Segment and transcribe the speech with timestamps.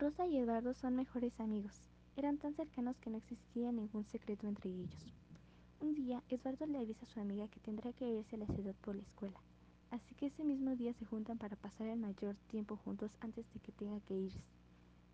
[0.00, 1.82] Rosa y Eduardo son mejores amigos.
[2.16, 5.12] Eran tan cercanos que no existía ningún secreto entre ellos.
[5.78, 8.74] Un día, Eduardo le avisa a su amiga que tendrá que irse a la ciudad
[8.80, 9.38] por la escuela,
[9.90, 13.60] así que ese mismo día se juntan para pasar el mayor tiempo juntos antes de
[13.60, 14.40] que tenga que irse.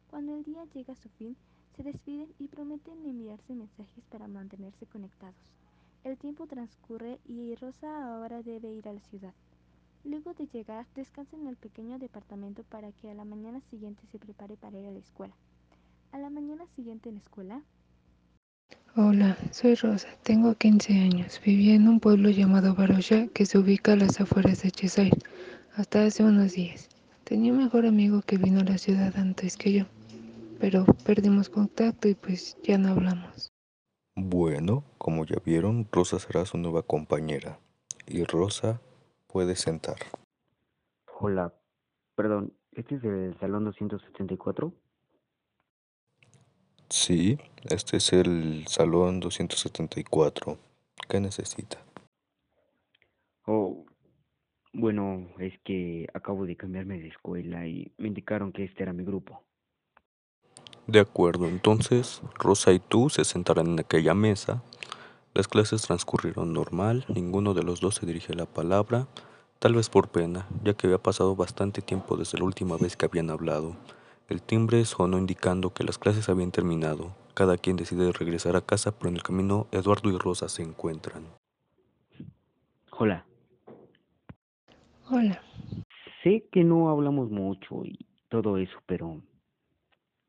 [0.07, 1.37] Cuando el día llega a su fin,
[1.77, 5.53] se despiden y prometen enviarse mensajes para mantenerse conectados.
[6.05, 9.35] El tiempo transcurre y Rosa ahora debe ir a la ciudad.
[10.09, 14.21] Luego de llegar, descansa en el pequeño departamento para que a la mañana siguiente se
[14.21, 15.35] prepare para ir a la escuela.
[16.13, 17.63] A la mañana siguiente en la escuela.
[18.95, 21.41] Hola, soy Rosa, tengo 15 años.
[21.45, 25.19] Vivía en un pueblo llamado Baroya que se ubica a las afueras de Cheshire,
[25.75, 26.89] hasta hace unos días.
[27.25, 29.87] Tenía un mejor amigo que vino a la ciudad antes que yo,
[30.61, 33.51] pero perdimos contacto y pues ya no hablamos.
[34.15, 37.59] Bueno, como ya vieron, Rosa será su nueva compañera.
[38.07, 38.81] Y Rosa
[39.27, 39.97] puede sentar.
[41.21, 41.53] Hola,
[42.15, 44.73] perdón, ¿este es el salón 274?
[46.89, 50.59] Sí, este es el salón 274.
[51.09, 51.79] ¿Qué necesita?
[53.47, 53.85] Oh,
[54.73, 59.05] bueno, es que acabo de cambiarme de escuela y me indicaron que este era mi
[59.05, 59.43] grupo.
[60.87, 64.63] De acuerdo, entonces Rosa y tú se sentarán en aquella mesa.
[65.37, 69.07] Las clases transcurrieron normal, ninguno de los dos se dirige la palabra,
[69.59, 73.05] tal vez por pena, ya que había pasado bastante tiempo desde la última vez que
[73.05, 73.77] habían hablado.
[74.31, 77.15] El timbre sonó indicando que las clases habían terminado.
[77.35, 81.25] Cada quien decide regresar a casa, pero en el camino Eduardo y Rosa se encuentran.
[82.93, 83.27] Hola,
[85.11, 85.43] Hola,
[86.23, 89.21] sé que no hablamos mucho y todo eso, pero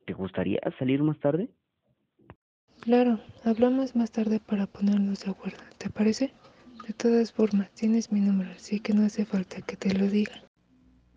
[0.05, 1.49] ¿te gustaría salir más tarde?
[2.88, 6.31] Claro, hablamos más tarde para ponernos de acuerdo, ¿te parece?
[6.88, 10.31] De todas formas, tienes mi número, así que no hace falta que te lo diga.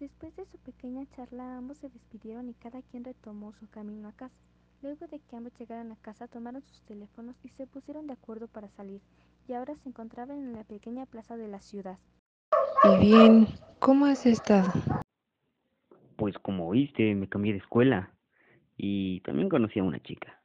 [0.01, 4.13] Después de su pequeña charla, ambos se despidieron y cada quien retomó su camino a
[4.13, 4.35] casa.
[4.83, 8.49] Luego de que ambos llegaran a casa, tomaron sus teléfonos y se pusieron de acuerdo
[8.49, 9.01] para salir,
[9.47, 12.01] y ahora se encontraban en la pequeña plaza de la ciudad.
[12.83, 13.47] Y bien,
[13.79, 14.73] ¿cómo has estado?
[16.17, 18.13] Pues como oíste, me cambié de escuela
[18.77, 20.40] y también conocí a una chica.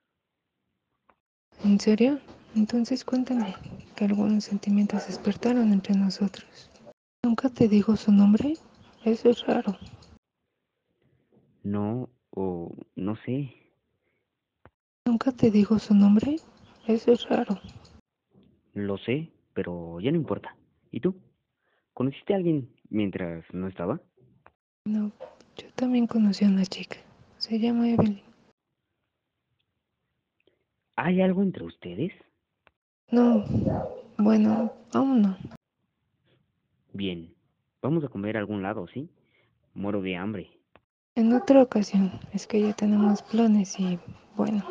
[1.64, 2.20] ¿En serio?
[2.56, 3.56] Entonces cuéntame,
[3.96, 6.70] que algunos sentimientos despertaron entre nosotros.
[7.24, 8.54] ¿Nunca te digo su nombre?
[9.04, 9.78] Eso es raro.
[11.64, 13.54] No, o no sé.
[15.06, 16.38] ¿Nunca te digo su nombre?
[16.88, 17.60] Eso es raro.
[18.74, 20.56] Lo sé, pero ya no importa.
[20.92, 21.16] ¿Y tú?
[21.94, 24.02] ¿Conociste a alguien mientras no estaba?
[24.86, 25.12] No,
[25.58, 26.98] yo también conocí a una chica.
[27.38, 28.22] Se llama Evelyn.
[30.96, 32.14] ¿Hay algo entre ustedes?
[33.12, 33.44] No,
[34.18, 35.38] bueno, aún no.
[36.94, 37.34] Bien.
[37.82, 39.10] Vamos a comer a algún lado, ¿sí?
[39.74, 40.50] Muero de hambre.
[41.16, 44.00] En otra ocasión, es que ya tenemos planes y
[44.36, 44.64] bueno,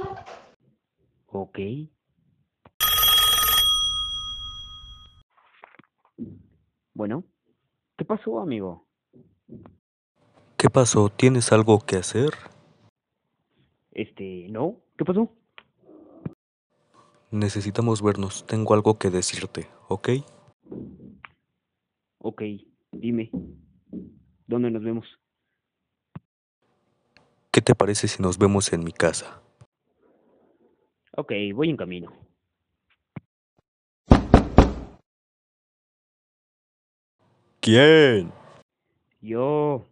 [1.36, 1.58] Ok.
[6.94, 7.24] Bueno,
[7.96, 8.86] ¿qué pasó, amigo?
[10.56, 11.08] ¿Qué pasó?
[11.08, 12.30] ¿Tienes algo que hacer?
[13.90, 14.76] Este, ¿no?
[14.96, 15.28] ¿Qué pasó?
[17.34, 18.46] Necesitamos vernos.
[18.46, 20.08] Tengo algo que decirte, ¿ok?
[22.18, 22.42] Ok,
[22.92, 23.32] dime.
[24.46, 25.18] ¿Dónde nos vemos?
[27.50, 29.42] ¿Qué te parece si nos vemos en mi casa?
[31.16, 32.12] Ok, voy en camino.
[37.58, 38.30] ¿Quién?
[39.20, 39.84] Yo...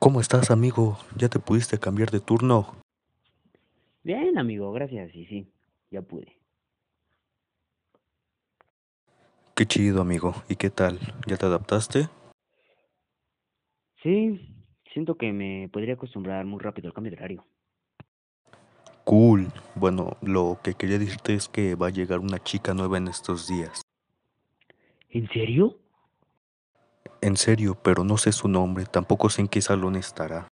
[0.00, 0.98] ¿Cómo estás, amigo?
[1.16, 2.74] ¿Ya te pudiste cambiar de turno?
[4.02, 5.14] Bien, amigo, gracias.
[5.14, 5.52] Y sí,
[5.90, 6.38] ya pude.
[9.54, 10.34] Qué chido, amigo.
[10.48, 11.00] ¿Y qué tal?
[11.26, 12.08] ¿Ya te adaptaste?
[14.02, 14.54] Sí,
[14.92, 17.46] siento que me podría acostumbrar muy rápido al cambio de horario.
[19.04, 19.48] Cool.
[19.74, 23.48] Bueno, lo que quería decirte es que va a llegar una chica nueva en estos
[23.48, 23.82] días.
[25.08, 25.78] ¿En serio?
[27.20, 30.46] En serio, pero no sé su nombre, tampoco sé en qué salón estará.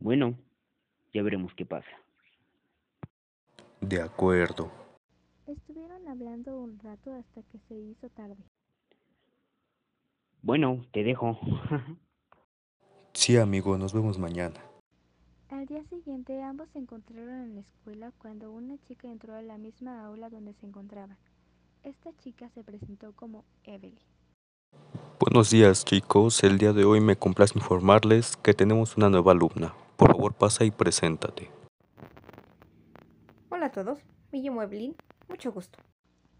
[0.00, 0.36] Bueno,
[1.12, 1.90] ya veremos qué pasa.
[3.82, 4.70] De acuerdo.
[5.46, 8.36] Estuvieron hablando un rato hasta que se hizo tarde.
[10.40, 11.38] Bueno, te dejo.
[13.12, 14.58] Sí, amigo, nos vemos mañana.
[15.50, 19.58] Al día siguiente ambos se encontraron en la escuela cuando una chica entró a la
[19.58, 21.18] misma aula donde se encontraban.
[21.82, 23.98] Esta chica se presentó como Evelyn.
[25.20, 26.42] Buenos días, chicos.
[26.42, 29.74] El día de hoy me complace informarles que tenemos una nueva alumna.
[29.96, 31.50] Por favor, pasa y preséntate.
[33.62, 34.00] Hola a todos,
[34.32, 34.96] me llamo Evelyn,
[35.28, 35.78] mucho gusto.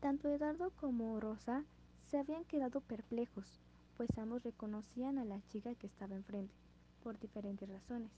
[0.01, 1.65] Tanto Eduardo como Rosa
[2.07, 3.61] se habían quedado perplejos,
[3.97, 6.53] pues ambos reconocían a la chica que estaba enfrente,
[7.01, 8.11] por diferentes razones.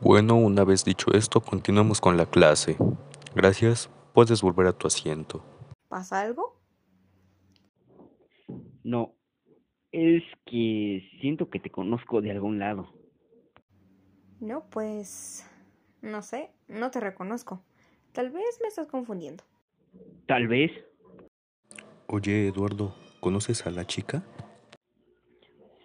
[0.00, 2.76] Bueno, una vez dicho esto, continuamos con la clase.
[3.34, 5.44] Gracias, puedes volver a tu asiento.
[5.88, 6.62] ¿Pasa algo?
[8.84, 9.16] No,
[9.90, 12.94] es que siento que te conozco de algún lado.
[14.38, 15.50] No, pues...
[16.00, 17.64] No sé, no te reconozco.
[18.14, 19.42] Tal vez me estás confundiendo.
[20.28, 20.70] Tal vez.
[22.06, 24.22] Oye, Eduardo, ¿conoces a la chica?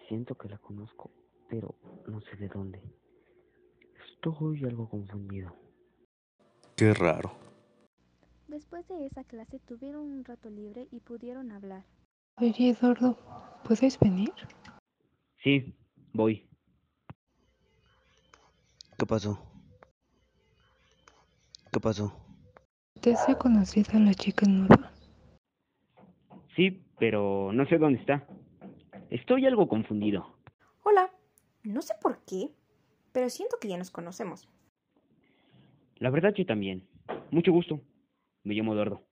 [0.06, 1.10] Siento que la conozco,
[1.48, 1.74] pero
[2.06, 2.80] no sé de dónde.
[4.12, 5.56] Estoy algo confundido.
[6.76, 7.32] Qué raro.
[8.46, 11.84] Después de esa clase tuvieron un rato libre y pudieron hablar.
[12.36, 13.18] Oye, Eduardo,
[13.64, 14.32] ¿puedes venir?
[15.42, 15.74] Sí,
[16.12, 16.48] voy.
[18.96, 19.49] ¿Qué pasó?
[21.72, 22.12] ¿Qué pasó?
[23.00, 24.92] ¿Te has conocido a la chica nueva?
[26.56, 28.26] Sí, pero no sé dónde está.
[29.08, 30.36] Estoy algo confundido.
[30.82, 31.10] Hola.
[31.62, 32.50] No sé por qué,
[33.12, 34.48] pero siento que ya nos conocemos.
[35.96, 36.88] La verdad yo también.
[37.30, 37.80] Mucho gusto.
[38.42, 39.02] Me llamo Eduardo.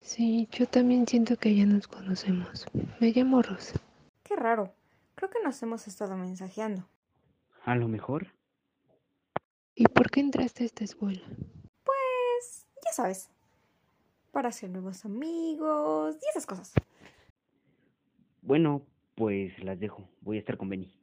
[0.00, 2.66] Sí, yo también siento que ya nos conocemos.
[3.00, 3.80] Me llamo Rosa.
[4.22, 4.72] Qué raro.
[5.14, 6.88] Creo que nos hemos estado mensajeando.
[7.64, 8.28] A lo mejor.
[9.74, 11.22] ¿Y por qué entraste a esta escuela?
[12.92, 13.30] Ya sabes.
[14.32, 16.74] Para hacer nuevos amigos y esas cosas.
[18.42, 18.82] Bueno,
[19.14, 20.06] pues las dejo.
[20.20, 20.94] Voy a estar con Benny.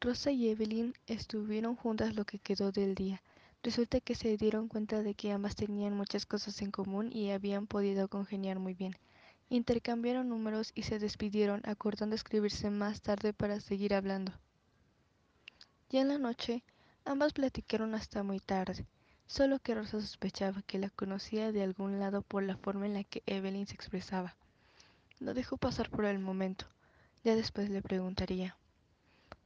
[0.00, 3.20] Rosa y Evelyn estuvieron juntas lo que quedó del día.
[3.64, 7.66] Resulta que se dieron cuenta de que ambas tenían muchas cosas en común y habían
[7.66, 8.94] podido congeniar muy bien.
[9.48, 14.32] Intercambiaron números y se despidieron, acordando escribirse más tarde para seguir hablando.
[15.88, 16.62] Ya en la noche,
[17.04, 18.86] ambas platicaron hasta muy tarde,
[19.30, 23.04] solo que Rosa sospechaba que la conocía de algún lado por la forma en la
[23.04, 24.34] que Evelyn se expresaba.
[25.20, 26.66] Lo dejó pasar por el momento,
[27.22, 28.56] ya después le preguntaría.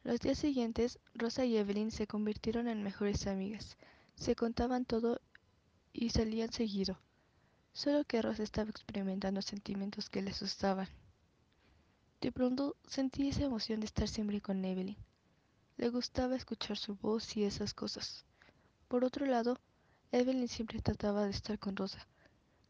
[0.02, 3.76] Los días siguientes, Rosa y Evelyn se convirtieron en mejores amigas.
[4.14, 5.20] Se contaban todo
[5.92, 6.98] y salían seguido.
[7.74, 10.88] Solo que Rosa estaba experimentando sentimientos que le asustaban.
[12.22, 14.96] De pronto sentí esa emoción de estar siempre con Evelyn.
[15.76, 18.24] Le gustaba escuchar su voz y esas cosas.
[18.88, 19.58] Por otro lado,
[20.14, 22.06] Evelyn siempre trataba de estar con Rosa.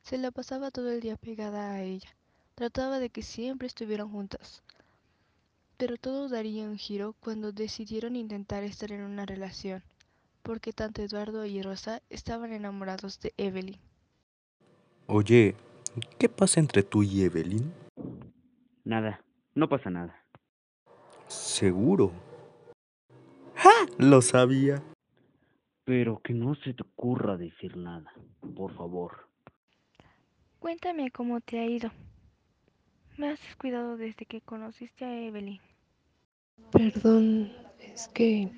[0.00, 2.08] Se la pasaba todo el día pegada a ella.
[2.54, 4.62] Trataba de que siempre estuvieran juntas.
[5.76, 9.82] Pero todo daría un giro cuando decidieron intentar estar en una relación,
[10.42, 13.78] porque tanto Eduardo y Rosa estaban enamorados de Evelyn.
[15.06, 15.54] Oye,
[16.18, 17.74] ¿qué pasa entre tú y Evelyn?
[18.84, 19.22] Nada,
[19.54, 20.24] no pasa nada.
[21.28, 22.10] ¿Seguro?
[23.54, 23.70] ¡Ja!
[23.98, 24.82] Lo sabía.
[25.84, 28.12] Pero que no se te ocurra decir nada,
[28.56, 29.28] por favor.
[30.58, 31.90] Cuéntame cómo te ha ido.
[33.18, 35.60] Me has descuidado desde que conociste a Evelyn.
[36.72, 38.50] Perdón, es que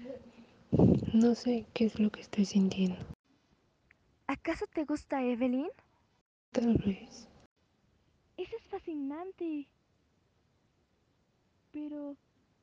[1.12, 2.96] no sé qué es lo que estoy sintiendo.
[4.28, 5.68] ¿Acaso te gusta Evelyn?
[6.52, 7.28] Tal vez.
[8.36, 9.66] Eso es fascinante.
[11.72, 12.16] Pero,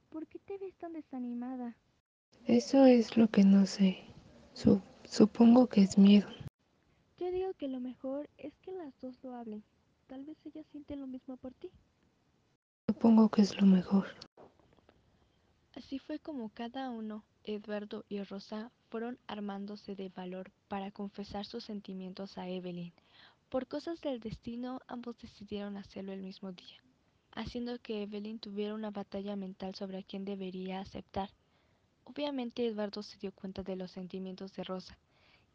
[0.09, 1.75] ¿por qué te ves tan desanimada?
[2.45, 4.12] Eso es lo que no sé.
[4.53, 6.27] Su- supongo que es miedo.
[7.17, 9.63] Yo digo que lo mejor es que las dos lo hablen.
[10.07, 11.71] Tal vez ella siente lo mismo por ti.
[12.87, 14.07] Supongo que es lo mejor.
[15.75, 21.63] Así fue como cada uno, Eduardo y Rosa, fueron armándose de valor para confesar sus
[21.65, 22.93] sentimientos a Evelyn.
[23.49, 26.83] Por cosas del destino, ambos decidieron hacerlo el mismo día,
[27.31, 31.29] haciendo que Evelyn tuviera una batalla mental sobre a quién debería aceptar.
[32.05, 34.97] Obviamente Eduardo se dio cuenta de los sentimientos de Rosa,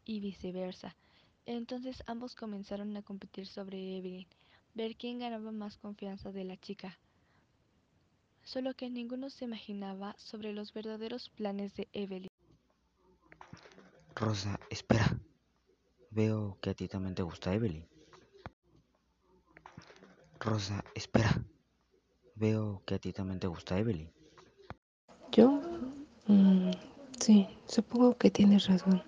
[0.09, 0.95] y viceversa.
[1.45, 4.27] Entonces ambos comenzaron a competir sobre Evelyn,
[4.73, 6.97] ver quién ganaba más confianza de la chica.
[8.43, 12.29] Solo que ninguno se imaginaba sobre los verdaderos planes de Evelyn.
[14.15, 15.15] Rosa, espera.
[16.09, 17.85] Veo que a ti también te gusta Evelyn.
[20.39, 21.43] Rosa, espera.
[22.35, 24.11] Veo que a ti también te gusta Evelyn.
[25.31, 25.61] ¿Yo?
[26.29, 26.69] Mm,
[27.19, 29.01] sí, supongo que tienes razón.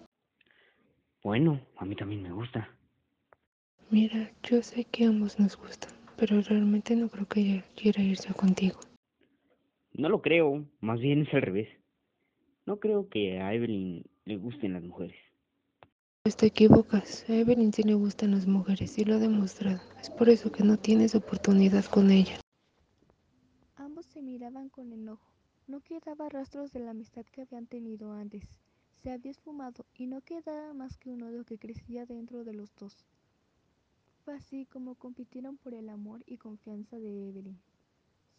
[1.24, 2.68] Bueno, a mí también me gusta.
[3.92, 8.02] Mira, yo sé que a ambos nos gustan, pero realmente no creo que ella quiera
[8.02, 8.80] irse contigo.
[9.94, 11.70] No lo creo, más bien es al revés.
[12.66, 15.18] No creo que a Evelyn le gusten las mujeres.
[16.24, 17.30] Pues te equivocas.
[17.30, 19.80] A Evelyn sí le gustan las mujeres y lo ha demostrado.
[20.00, 22.40] Es por eso que no tienes oportunidad con ella.
[23.76, 25.31] Ambos se miraban con enojo.
[25.72, 28.44] No quedaba rastros de la amistad que habían tenido antes.
[29.02, 32.76] Se había esfumado y no quedaba más que un odio que crecía dentro de los
[32.76, 33.06] dos.
[34.26, 37.58] Fue así como compitieron por el amor y confianza de Evelyn.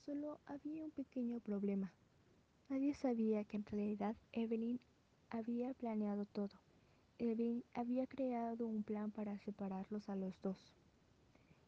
[0.04, 1.94] Solo había un pequeño problema.
[2.68, 4.78] Nadie sabía que en realidad Evelyn
[5.30, 6.60] había planeado todo.
[7.18, 10.74] Evelyn había creado un plan para separarlos a los dos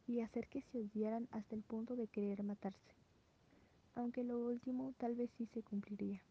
[0.05, 3.04] y hacer que se odiaran hasta el punto de querer matarse.
[3.95, 6.21] Aunque lo último tal vez sí se cumpliría.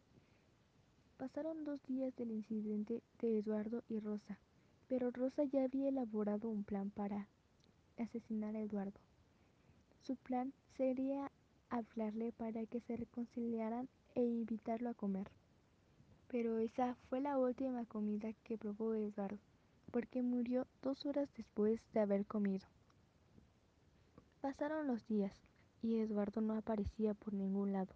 [1.17, 4.37] Pasaron dos días del incidente de Eduardo y Rosa,
[4.87, 7.27] pero Rosa ya había elaborado un plan para
[7.97, 8.99] asesinar a Eduardo.
[10.03, 11.31] Su plan sería
[11.69, 15.29] hablarle para que se reconciliaran e invitarlo a comer.
[16.27, 19.39] Pero esa fue la última comida que probó Eduardo,
[19.91, 22.67] porque murió dos horas después de haber comido.
[24.41, 25.33] Pasaron los días
[25.85, 27.93] y Eduardo no aparecía por ningún lado,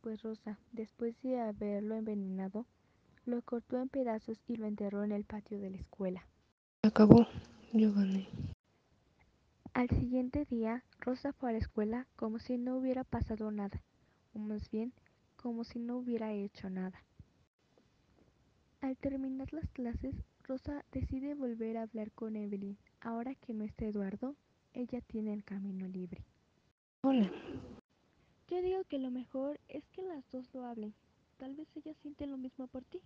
[0.00, 2.64] pues Rosa, después de haberlo envenenado,
[3.26, 6.26] lo cortó en pedazos y lo enterró en el patio de la escuela.
[6.82, 7.26] Acabó,
[7.74, 8.28] yo gané.
[9.74, 13.82] Al siguiente día, Rosa fue a la escuela como si no hubiera pasado nada,
[14.32, 14.94] o más bien,
[15.36, 17.04] como si no hubiera hecho nada.
[18.80, 20.14] Al terminar las clases,
[20.44, 22.78] Rosa decide volver a hablar con Evelyn.
[23.00, 24.34] Ahora que no está Eduardo,
[24.72, 26.24] ella tiene el camino libre.
[27.04, 27.28] Hola.
[28.46, 30.94] Yo digo que lo mejor es que las dos lo hablen.
[31.36, 33.00] Tal vez ella siente lo mismo por ti.